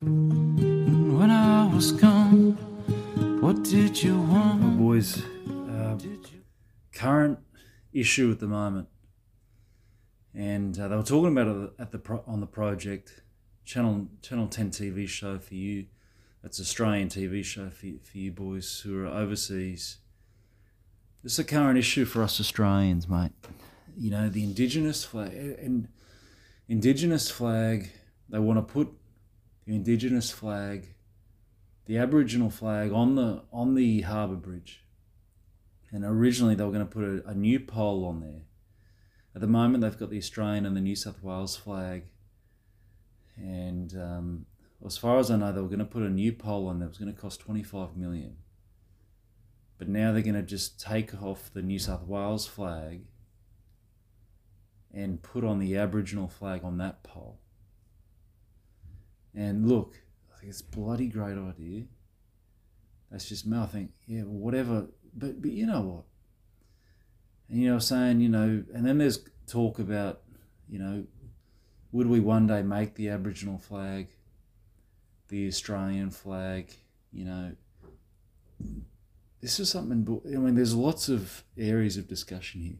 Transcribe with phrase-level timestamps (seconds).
[0.00, 2.52] When I was gone,
[3.40, 4.78] what did you want?
[4.78, 5.24] boys.
[5.48, 5.98] Uh,
[6.92, 7.40] current
[7.92, 8.86] issue at the moment,
[10.32, 13.22] and uh, they were talking about it at the pro- on the project
[13.64, 15.86] channel Channel Ten TV show for you.
[16.44, 19.98] That's Australian TV show for you, for you boys who are overseas.
[21.24, 23.32] It's a current issue for us Australians, mate.
[23.96, 25.88] You know the Indigenous flag and
[26.68, 27.90] Indigenous flag.
[28.28, 28.92] They want to put
[29.68, 30.94] the Indigenous flag
[31.84, 34.82] the Aboriginal flag on the on the harbour bridge.
[35.90, 38.42] And originally they were going to put a, a new pole on there.
[39.34, 42.04] At the moment they've got the Australian and the New South Wales flag.
[43.36, 44.46] And um,
[44.84, 46.82] as far as I know, they were going to put a new pole on.
[46.82, 48.36] It was going to cost twenty five million.
[49.76, 53.02] But now they're going to just take off the New South Wales flag
[54.94, 57.38] and put on the Aboriginal flag on that pole.
[59.34, 60.00] And look,
[60.34, 61.84] I think it's a bloody great idea.
[63.10, 63.58] That's just me.
[63.58, 64.88] I think, yeah, whatever.
[65.14, 66.04] But but you know what?
[67.48, 70.20] And you know, saying, you know, and then there's talk about,
[70.68, 71.04] you know,
[71.92, 74.08] would we one day make the Aboriginal flag,
[75.28, 76.74] the Australian flag,
[77.12, 77.52] you know?
[79.40, 80.20] This is something.
[80.26, 82.78] I mean, there's lots of areas of discussion here.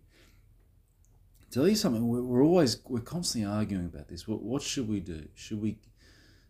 [1.50, 2.06] Tell you something.
[2.06, 4.26] We're, we're always we're constantly arguing about this.
[4.28, 5.28] What what should we do?
[5.34, 5.78] Should we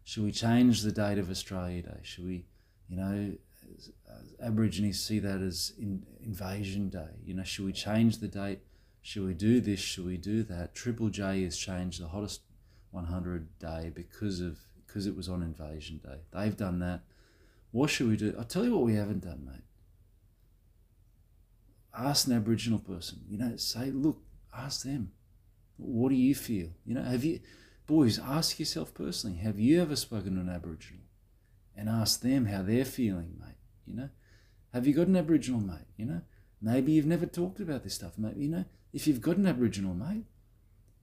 [0.09, 1.99] should we change the date of Australia Day?
[2.01, 2.47] Should we,
[2.89, 3.35] you know,
[3.77, 7.11] as, as Aborigines see that as in, Invasion Day?
[7.27, 8.61] You know, should we change the date?
[9.03, 9.81] Should we do this?
[9.81, 10.75] Should we do that?
[10.75, 12.41] Triple J has changed the hottest
[12.91, 16.21] 100 day because of because it was on Invasion Day.
[16.33, 17.03] They've done that.
[17.71, 18.35] What should we do?
[18.39, 19.61] I'll tell you what we haven't done, mate.
[21.95, 23.19] Ask an Aboriginal person.
[23.29, 24.23] You know, say, look,
[24.57, 25.13] ask them.
[25.77, 26.71] What do you feel?
[26.87, 27.41] You know, have you
[27.89, 31.03] boys, ask yourself personally, have you ever spoken to an Aboriginal
[31.77, 33.57] and asked them how they're feeling, mate?
[33.87, 34.09] You know,
[34.73, 35.89] have you got an Aboriginal mate?
[35.97, 36.21] You know,
[36.63, 39.95] maybe you've never talked about this stuff, maybe, you know, if you've got an Aboriginal
[39.95, 40.27] mate,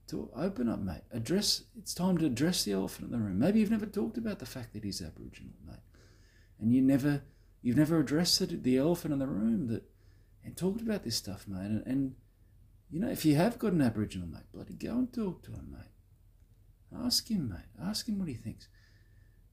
[0.08, 1.02] to open up, mate.
[1.10, 3.40] Address, it's time to address the elephant in the room.
[3.40, 5.80] Maybe you've never talked about the fact that he's Aboriginal, mate.
[6.60, 7.22] And you never,
[7.60, 9.82] you've never addressed it, the elephant in the room that,
[10.44, 11.66] and talked about this stuff, mate.
[11.66, 12.14] And, and
[12.88, 15.72] you know, if you have got an Aboriginal mate, bloody go and talk to him,
[15.72, 15.90] mate.
[16.94, 17.86] Ask him, mate.
[17.88, 18.68] Ask him what he thinks.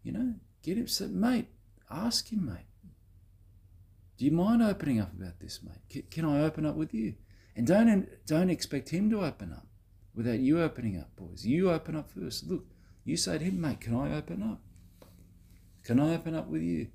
[0.03, 1.47] You know, get him, say, mate,
[1.89, 2.65] ask him, mate.
[4.17, 5.81] Do you mind opening up about this, mate?
[5.89, 7.15] Can, can I open up with you?
[7.55, 9.67] And don't don't expect him to open up
[10.15, 11.45] without you opening up, boys.
[11.45, 12.47] You open up first.
[12.49, 12.65] Look,
[13.03, 14.61] you say to him, mate, can I open up?
[15.83, 16.87] Can I open up with you?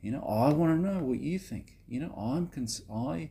[0.00, 1.78] You know, I want to know what you think.
[1.88, 3.30] You know, I'm cons- I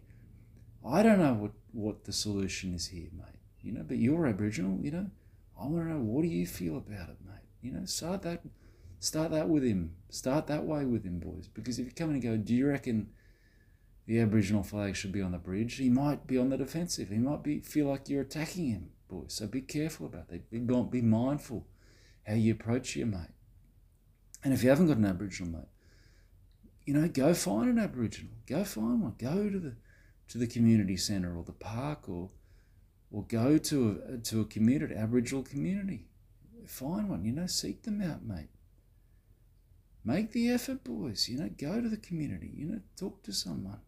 [0.86, 3.40] I don't know what what the solution is here, mate.
[3.62, 4.80] You know, but you're Aboriginal.
[4.82, 5.12] You know,
[5.60, 7.36] I want to know what do you feel about it, mate.
[7.62, 8.42] You know, start that,
[9.00, 9.96] start that with him.
[10.10, 11.48] Start that way with him, boys.
[11.48, 13.10] Because if you come in and go, do you reckon
[14.06, 15.76] the Aboriginal flag should be on the bridge?
[15.76, 17.10] He might be on the defensive.
[17.10, 19.34] He might be feel like you're attacking him, boys.
[19.34, 20.50] So be careful about that.
[20.52, 21.68] Be, be mindful
[22.28, 23.30] how you approach your mate.
[24.44, 25.70] And if you haven't got an Aboriginal mate,
[26.86, 28.34] you know, go find an Aboriginal.
[28.46, 29.16] Go find one.
[29.18, 29.76] Go to the
[30.28, 32.30] to the community centre or the park or
[33.16, 36.06] or go to a, to a community, Aboriginal community.
[36.68, 38.50] Find one, you know, seek them out, mate.
[40.04, 41.30] Make the effort, boys.
[41.30, 42.52] You know, go to the community.
[42.54, 43.80] You know, talk to someone.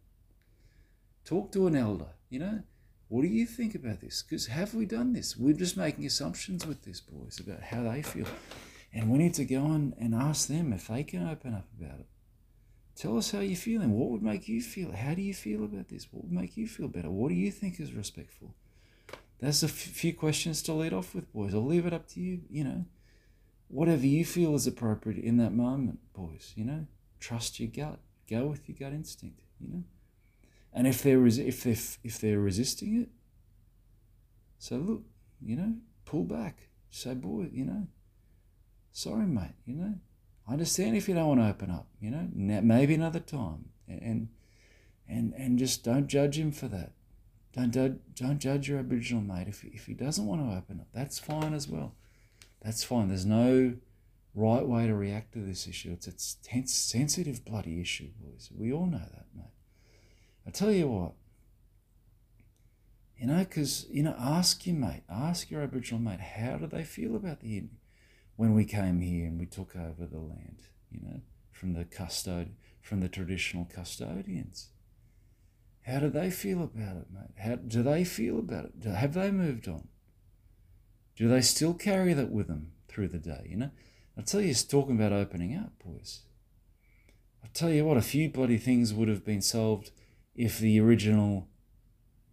[1.26, 2.08] Talk to an elder.
[2.30, 2.62] You know,
[3.08, 4.22] what do you think about this?
[4.22, 5.36] Because have we done this?
[5.36, 8.26] We're just making assumptions with this, boys, about how they feel.
[8.94, 12.00] And we need to go on and ask them if they can open up about
[12.00, 12.06] it.
[12.96, 13.92] Tell us how you're feeling.
[13.92, 14.92] What would make you feel?
[14.92, 16.08] How do you feel about this?
[16.10, 17.10] What would make you feel better?
[17.10, 18.54] What do you think is respectful?
[19.40, 21.54] That's a f- few questions to lead off with, boys.
[21.54, 22.40] I'll leave it up to you.
[22.50, 22.84] You know,
[23.68, 26.52] whatever you feel is appropriate in that moment, boys.
[26.56, 26.86] You know,
[27.20, 28.00] trust your gut.
[28.28, 29.40] Go with your gut instinct.
[29.60, 29.84] You know,
[30.72, 33.08] and if they're res- if they if they're resisting it,
[34.58, 35.02] so look,
[35.40, 35.74] you know,
[36.04, 36.68] pull back.
[36.90, 37.86] Say, boy, you know,
[38.92, 39.54] sorry, mate.
[39.66, 39.94] You know,
[40.48, 41.86] I understand if you don't want to open up.
[42.00, 44.28] You know, maybe another time, and
[45.06, 46.92] and and just don't judge him for that.
[47.66, 50.86] Don't, don't, judge your Aboriginal mate if, if he doesn't want to open up.
[50.94, 51.94] That's fine as well.
[52.62, 53.08] That's fine.
[53.08, 53.74] There's no
[54.34, 55.90] right way to react to this issue.
[55.92, 58.50] It's a tense, sensitive bloody issue, boys.
[58.56, 59.50] We all know that, mate.
[60.46, 61.12] I tell you what,
[63.18, 66.84] you know, because, you know, ask your mate, ask your Aboriginal mate, how do they
[66.84, 67.64] feel about the
[68.36, 70.62] when we came here and we took over the land,
[70.92, 71.20] you know,
[71.50, 72.50] from the custod,
[72.80, 74.68] from the traditional custodians?
[75.82, 77.38] How do they feel about it, mate?
[77.38, 78.88] How do they feel about it?
[78.88, 79.88] Have they moved on?
[81.16, 83.46] Do they still carry that with them through the day?
[83.48, 83.70] You know,
[84.16, 86.20] I tell you, it's talking about opening up, boys.
[87.42, 89.90] I tell you what, a few bloody things would have been solved
[90.34, 91.48] if the original,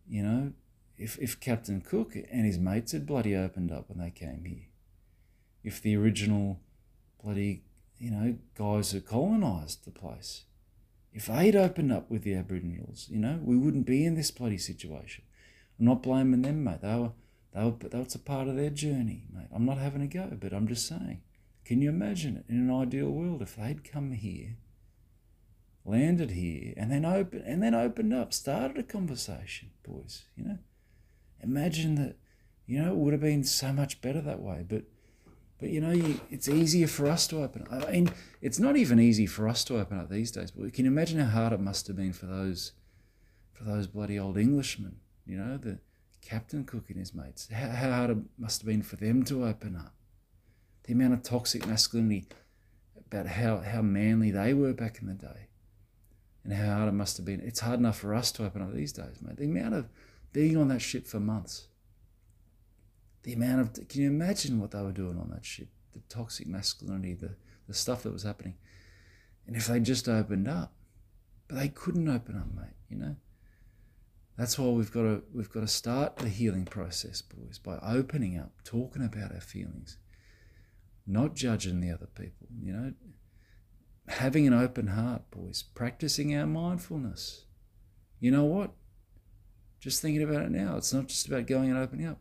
[0.08, 0.54] you know,
[0.98, 4.68] if, if Captain Cook and his mates had bloody opened up when they came here.
[5.64, 6.60] If the original
[7.24, 7.64] bloody,
[7.98, 10.44] you know, guys who colonised the place,
[11.16, 14.58] if they'd opened up with the Aboriginals, you know, we wouldn't be in this bloody
[14.58, 15.24] situation.
[15.80, 16.82] I'm not blaming them, mate.
[16.82, 17.14] They were,
[17.54, 19.48] they were, that's a part of their journey, mate.
[19.54, 21.22] I'm not having a go, but I'm just saying.
[21.64, 24.58] Can you imagine it in an ideal world if they'd come here,
[25.86, 30.24] landed here, and then open and then opened up, started a conversation, boys?
[30.36, 30.58] You know,
[31.42, 32.18] imagine that.
[32.68, 34.66] You know, it would have been so much better that way.
[34.68, 34.86] But,
[35.60, 37.66] but you know, you, it's easier for us to open.
[37.72, 38.10] I mean,
[38.42, 40.52] it's not even easy for us to open up these days.
[40.52, 42.74] But we can imagine how hard it must have been for those,
[43.54, 44.98] for those bloody old Englishmen?
[45.26, 45.80] You know, the
[46.22, 47.48] Captain Cook and his mates.
[47.52, 49.94] How, how hard it must have been for them to open up.
[50.84, 52.28] The amount of toxic masculinity
[52.98, 55.48] about how, how manly they were back in the day
[56.44, 57.40] and how hard it must have been.
[57.40, 59.38] It's hard enough for us to open up these days, mate.
[59.38, 59.90] The amount of
[60.34, 61.68] being on that ship for months.
[63.26, 65.70] The amount of, can you imagine what they were doing on that ship?
[65.94, 67.36] The toxic masculinity, the,
[67.68, 68.54] the stuff that was happening.
[69.48, 70.74] And if they just opened up,
[71.48, 73.16] but they couldn't open up, mate, you know?
[74.38, 78.38] That's why we've got to we've got to start the healing process, boys, by opening
[78.38, 79.98] up, talking about our feelings,
[81.08, 82.94] not judging the other people, you know,
[84.08, 87.46] having an open heart, boys, practicing our mindfulness.
[88.20, 88.72] You know what?
[89.80, 92.20] Just thinking about it now, it's not just about going and opening up.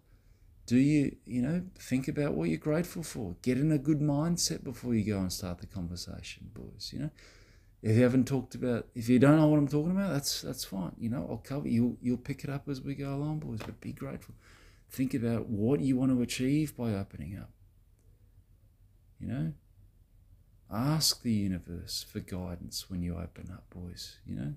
[0.66, 3.36] Do you, you know, think about what you're grateful for?
[3.42, 7.10] Get in a good mindset before you go and start the conversation, boys, you know.
[7.82, 10.64] If you haven't talked about, if you don't know what I'm talking about, that's that's
[10.64, 10.92] fine.
[10.98, 11.98] You know, I'll cover you.
[12.00, 13.58] You'll pick it up as we go along, boys.
[13.58, 14.34] But be grateful.
[14.90, 17.50] Think about what you want to achieve by opening up.
[19.20, 19.52] You know,
[20.72, 24.16] ask the universe for guidance when you open up, boys.
[24.26, 24.54] You know,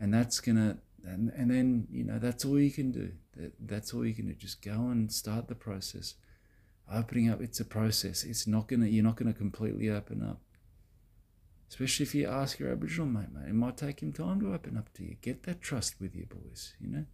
[0.00, 3.12] and that's gonna, and and then you know that's all you can do.
[3.36, 4.34] That that's all you can do.
[4.34, 6.14] Just go and start the process.
[6.92, 8.24] Opening up, it's a process.
[8.24, 10.40] It's not gonna, you're not gonna completely open up
[11.74, 13.48] Especially if you ask your Aboriginal mate, mate.
[13.48, 15.16] It might take him time to open up to you.
[15.20, 17.04] Get that trust with you, boys, you know?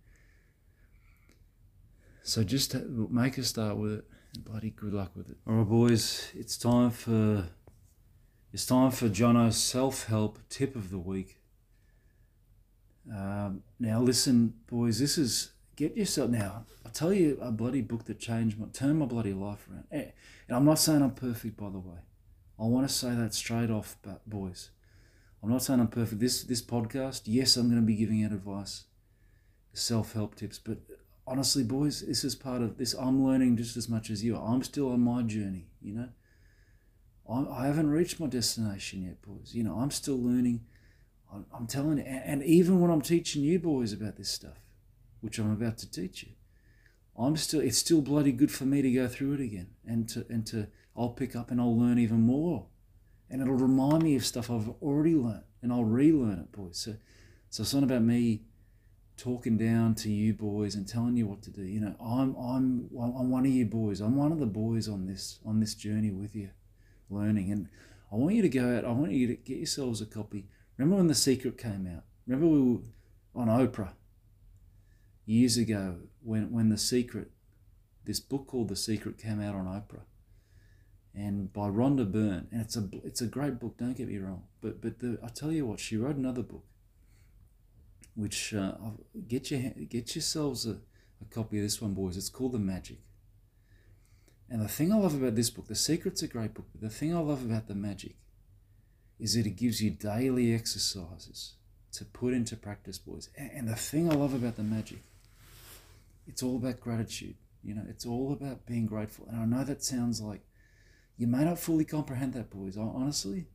[2.22, 2.74] So just
[3.10, 4.04] make a start with it.
[4.34, 5.38] And bloody good luck with it.
[5.46, 6.30] All right, boys.
[6.34, 7.48] It's time for
[8.52, 11.39] it's time for Jonno's self-help tip of the week.
[13.14, 14.98] Um, now, listen, boys.
[14.98, 16.64] This is get yourself now.
[16.84, 19.84] I'll tell you a bloody book that changed my turned my bloody life around.
[19.90, 20.12] And
[20.48, 21.98] I'm not saying I'm perfect, by the way.
[22.58, 24.70] I want to say that straight off, but boys,
[25.42, 26.20] I'm not saying I'm perfect.
[26.20, 28.84] This this podcast, yes, I'm going to be giving out advice,
[29.72, 30.78] self help tips, but
[31.26, 32.92] honestly, boys, this is part of this.
[32.94, 34.36] I'm learning just as much as you.
[34.36, 35.68] I'm still on my journey.
[35.80, 36.08] You know,
[37.28, 39.54] I, I haven't reached my destination yet, boys.
[39.54, 40.66] You know, I'm still learning.
[41.52, 44.60] I'm, telling you, and, and even when I'm teaching you boys about this stuff,
[45.20, 46.32] which I'm about to teach you,
[47.18, 47.60] I'm still.
[47.60, 50.68] It's still bloody good for me to go through it again and to and to
[50.96, 52.66] I'll pick up and I'll learn even more.
[53.28, 56.78] And it'll remind me of stuff I've already learned and I'll relearn it, boys.
[56.78, 56.96] So,
[57.48, 58.42] so it's not about me
[59.16, 61.62] talking down to you boys and telling you what to do.
[61.62, 64.00] You know, I'm I'm I'm one of you boys.
[64.00, 66.50] I'm one of the boys on this on this journey with you,
[67.10, 67.52] learning.
[67.52, 67.68] And
[68.10, 68.84] I want you to go out.
[68.84, 70.48] I want you to get yourselves a copy.
[70.80, 72.04] Remember when The Secret came out?
[72.26, 72.80] Remember we were
[73.34, 73.92] on Oprah
[75.26, 77.32] years ago when when The Secret,
[78.06, 80.04] this book called The Secret came out on Oprah
[81.14, 83.76] and by Rhonda Byrne, and it's a it's a great book.
[83.76, 86.64] Don't get me wrong, but but the, I tell you what, she wrote another book,
[88.14, 88.72] which uh,
[89.28, 90.78] get your get yourselves a,
[91.20, 92.16] a copy of this one, boys.
[92.16, 93.00] It's called The Magic.
[94.48, 96.88] And the thing I love about this book, The Secret's a great book, but the
[96.88, 98.16] thing I love about The Magic
[99.20, 101.54] is that it gives you daily exercises
[101.92, 103.28] to put into practice, boys.
[103.36, 105.02] And the thing I love about The Magic,
[106.26, 107.34] it's all about gratitude.
[107.62, 109.26] You know, it's all about being grateful.
[109.30, 110.40] And I know that sounds like
[111.18, 112.78] you may not fully comprehend that, boys.
[112.78, 113.46] Honestly,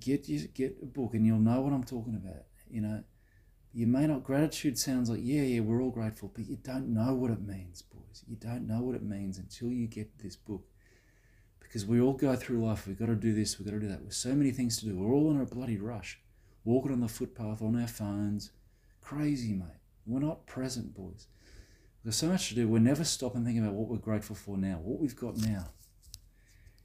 [0.00, 2.44] get you get a book and you'll know what I'm talking about.
[2.70, 3.04] You know,
[3.72, 4.24] you may not.
[4.24, 7.80] Gratitude sounds like yeah, yeah, we're all grateful, but you don't know what it means,
[7.80, 8.24] boys.
[8.26, 10.66] You don't know what it means until you get this book.
[11.68, 12.86] Because we all go through life.
[12.86, 13.58] We've got to do this.
[13.58, 14.02] We've got to do that.
[14.02, 16.18] With so many things to do, we're all in a bloody rush,
[16.64, 18.52] walking on the footpath on our phones.
[19.02, 19.68] Crazy, mate.
[20.06, 21.26] We're not present, boys.
[22.02, 22.66] There's so much to do.
[22.66, 25.66] We're never stopping thinking about what we're grateful for now, what we've got now.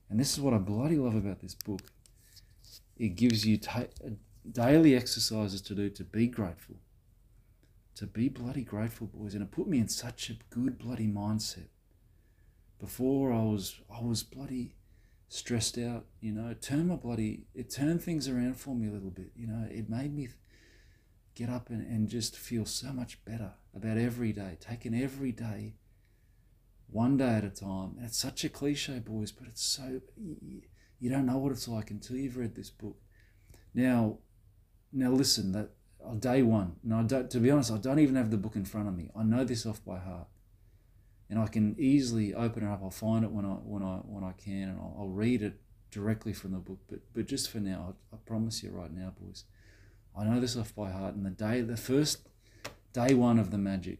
[0.09, 1.81] And this is what I bloody love about this book.
[2.97, 4.09] It gives you ta- uh,
[4.51, 6.75] daily exercises to do to be grateful.
[7.95, 9.33] To be bloody grateful, boys.
[9.33, 11.67] And it put me in such a good bloody mindset.
[12.83, 14.75] Before I was, I was bloody,
[15.29, 16.03] stressed out.
[16.19, 19.31] You know, it turned my bloody, it turned things around for me a little bit.
[19.37, 20.27] You know, it made me
[21.33, 25.75] get up and, and just feel so much better about every day, taking every day
[26.89, 27.93] one day at a time.
[27.95, 30.01] And it's such a cliche, boys, but it's so,
[30.99, 32.97] you, don't know what it's like until you've read this book.
[33.73, 34.17] Now,
[34.91, 35.69] now listen, that
[36.03, 38.57] on day one, no, I don't, to be honest, I don't even have the book
[38.57, 39.09] in front of me.
[39.17, 40.27] I know this off by heart.
[41.29, 42.81] And I can easily open it up.
[42.83, 45.59] I'll find it when I when I when I can, and I'll, I'll read it
[45.89, 46.79] directly from the book.
[46.89, 49.45] But but just for now, I, I promise you right now, boys,
[50.15, 51.15] I know this off by heart.
[51.15, 52.27] And the day, the first
[52.93, 53.99] day one of the magic,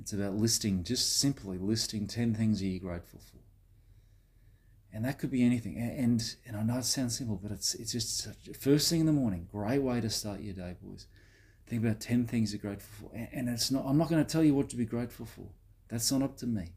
[0.00, 3.38] it's about listing, just simply listing 10 things you're grateful for.
[4.92, 5.76] And that could be anything.
[5.76, 8.28] And and I know it sounds simple, but it's it's just
[8.60, 9.48] first thing in the morning.
[9.50, 11.06] Great way to start your day, boys.
[11.66, 13.16] Think about 10 things you're grateful for.
[13.16, 15.48] And it's not I'm not going to tell you what to be grateful for.
[15.94, 16.72] That's not up to me.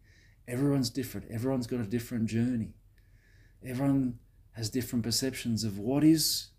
[0.48, 1.32] Everyone's different.
[1.32, 2.76] Everyone's got a different journey.
[3.66, 4.20] Everyone
[4.52, 6.50] has different perceptions of what is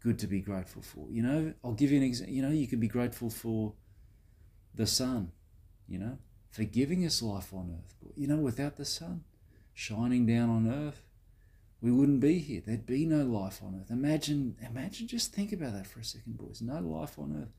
[0.00, 1.06] good to be grateful for.
[1.10, 2.34] You know, I'll give you an example.
[2.34, 3.72] You know, you could be grateful for
[4.74, 5.32] the sun,
[5.88, 6.18] you know,
[6.50, 7.94] for giving us life on earth.
[8.02, 9.24] But, you know, without the sun
[9.72, 11.00] shining down on earth,
[11.80, 12.62] we wouldn't be here.
[12.64, 13.90] There'd be no life on earth.
[13.90, 16.60] Imagine, imagine, just think about that for a second, boys.
[16.60, 17.54] No life on earth.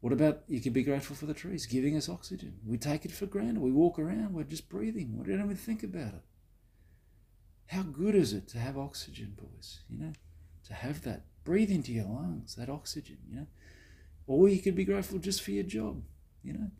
[0.00, 2.58] What about you could be grateful for the trees giving us oxygen?
[2.64, 3.58] We take it for granted.
[3.58, 5.16] We walk around, we're just breathing.
[5.18, 6.22] We don't even think about it.
[7.68, 9.80] How good is it to have oxygen, boys?
[9.88, 10.12] You know,
[10.66, 11.24] to have that.
[11.44, 13.46] Breathe into your lungs, that oxygen, you know.
[14.26, 16.02] Or you could be grateful just for your job,
[16.42, 16.70] you know.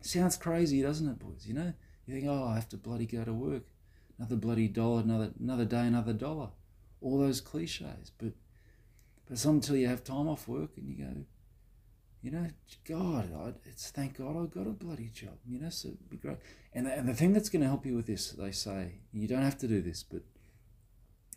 [0.00, 1.46] Sounds crazy, doesn't it, boys?
[1.46, 1.72] You know,
[2.06, 3.62] you think, oh, I have to bloody go to work.
[4.18, 6.50] Another bloody dollar, another another day, another dollar.
[7.00, 8.12] All those cliches.
[8.18, 8.32] But
[9.26, 11.24] but it's not until you have time off work and you go,
[12.24, 12.46] you know,
[12.88, 15.36] God, it's thank God I got a bloody job.
[15.46, 16.38] You know, so be great.
[16.72, 19.28] And the, and the thing that's going to help you with this, they say, you
[19.28, 20.22] don't have to do this, but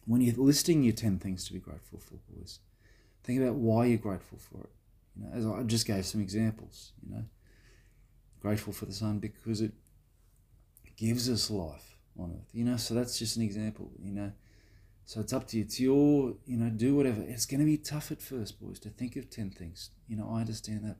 [0.06, 2.60] when you're listing your ten things to be grateful for, boys,
[3.26, 4.70] think about why you're grateful for it.
[5.18, 6.94] You know, as I just gave some examples.
[7.06, 7.24] You know,
[8.40, 9.74] grateful for the sun because it
[10.96, 12.50] gives us life on earth.
[12.54, 13.92] You know, so that's just an example.
[14.02, 14.32] You know
[15.08, 15.64] so it's up to you.
[15.64, 17.22] It's your, you know, do whatever.
[17.22, 19.92] It's going to be tough at first, boys, to think of 10 things.
[20.06, 20.98] You know, I understand that.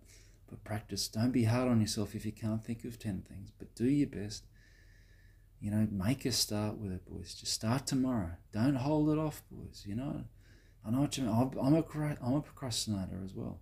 [0.50, 1.10] But practice.
[1.10, 3.52] Don't be hard on yourself if you can't think of 10 things.
[3.60, 4.46] But do your best.
[5.60, 7.36] You know, make a start with it, boys.
[7.36, 8.32] Just start tomorrow.
[8.54, 9.84] Don't hold it off, boys.
[9.86, 10.24] You know,
[10.86, 11.34] I know what you mean.
[11.34, 13.60] I'm a, I'm a procrastinator as well.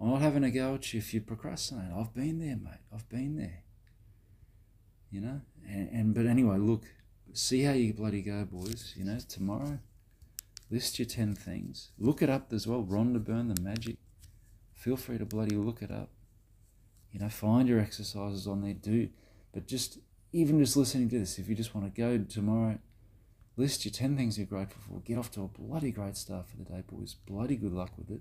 [0.00, 1.92] I'm not having a go at you if you procrastinate.
[1.94, 2.80] I've been there, mate.
[2.90, 3.64] I've been there.
[5.10, 6.86] You know, and, and but anyway, look,
[7.32, 8.94] see how you bloody go, boys.
[8.96, 9.78] You know, tomorrow,
[10.70, 11.90] list your 10 things.
[11.98, 12.82] Look it up as well.
[12.82, 13.96] Rhonda Byrne, the magic.
[14.74, 16.10] Feel free to bloody look it up.
[17.12, 18.74] You know, find your exercises on there.
[18.74, 19.08] Do,
[19.52, 19.98] but just,
[20.32, 22.78] even just listening to this, if you just want to go tomorrow,
[23.56, 25.00] list your 10 things you're grateful for.
[25.00, 27.14] Get off to a bloody great start for the day, boys.
[27.26, 28.20] Bloody good luck with it.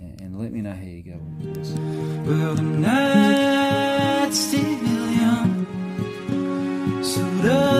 [0.00, 1.20] And, and let me know how you go.
[2.24, 5.59] Well, the night's still young.
[7.02, 7.79] So don't